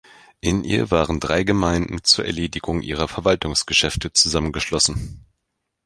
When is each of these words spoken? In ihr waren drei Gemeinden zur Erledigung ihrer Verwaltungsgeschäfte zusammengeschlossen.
In 0.39 0.63
ihr 0.63 0.89
waren 0.89 1.19
drei 1.19 1.43
Gemeinden 1.43 2.03
zur 2.03 2.25
Erledigung 2.25 2.81
ihrer 2.81 3.07
Verwaltungsgeschäfte 3.07 4.11
zusammengeschlossen. 4.11 5.27